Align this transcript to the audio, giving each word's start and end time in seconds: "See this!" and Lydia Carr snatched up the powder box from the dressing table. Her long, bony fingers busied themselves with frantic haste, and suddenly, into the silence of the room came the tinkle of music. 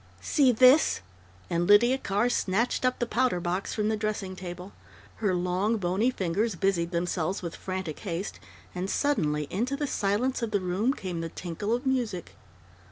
"See 0.19 0.51
this!" 0.51 1.01
and 1.47 1.67
Lydia 1.67 1.99
Carr 1.99 2.27
snatched 2.27 2.85
up 2.85 2.97
the 2.97 3.05
powder 3.05 3.39
box 3.39 3.75
from 3.75 3.87
the 3.87 3.95
dressing 3.95 4.35
table. 4.35 4.71
Her 5.17 5.35
long, 5.35 5.77
bony 5.77 6.09
fingers 6.09 6.55
busied 6.55 6.89
themselves 6.89 7.43
with 7.43 7.55
frantic 7.55 7.99
haste, 7.99 8.39
and 8.73 8.89
suddenly, 8.89 9.45
into 9.51 9.77
the 9.77 9.85
silence 9.85 10.41
of 10.41 10.49
the 10.49 10.59
room 10.59 10.91
came 10.95 11.21
the 11.21 11.29
tinkle 11.29 11.71
of 11.75 11.85
music. 11.85 12.33